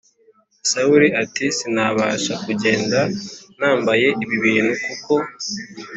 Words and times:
Sawuli 0.71 1.07
ati 1.23 1.45
sinabasha 1.57 2.33
kugenda 2.43 2.99
nambaye 3.59 4.07
ibi 4.23 4.37
bintu 4.45 4.73
kuko 4.85 5.13